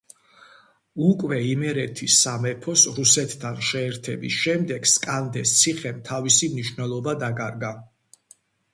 უკვე 1.07 1.37
იმერეთის 1.49 2.15
სამეფოს 2.21 2.87
რუსეთთან 2.97 3.61
შეერთების 3.69 4.41
შემდეგ 4.41 4.91
სკანდეს 4.95 5.55
ციხემ 5.63 6.05
თავისი 6.13 6.53
მნიშვნელობა 6.59 7.19
დაკარგა. 7.29 7.77